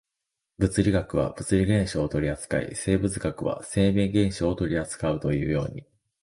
[0.57, 5.85] 物理学は物理現象を取扱い、生物学は生命現象を取扱うというように、